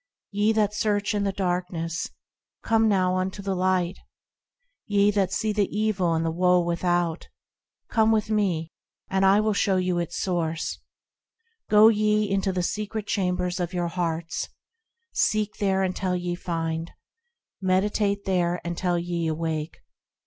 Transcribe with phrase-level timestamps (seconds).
[0.31, 2.09] Ye that search in the darkness,
[2.63, 3.99] Come now unto the Light;
[4.87, 7.27] Ye that see the evil and the woe without,
[7.87, 8.71] Come with me,
[9.11, 10.79] and I will show you its source:–
[11.69, 14.49] Go ye into the secret chambers of your hearts,
[15.13, 16.89] Seek there until ye find;
[17.61, 19.81] Meditate there until ye awake.